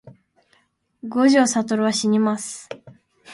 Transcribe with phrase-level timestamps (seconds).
[1.03, 2.67] 五条悟はしにます